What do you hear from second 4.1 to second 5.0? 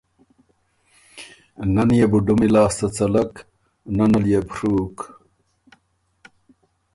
نه ليې بو ڒُوک۔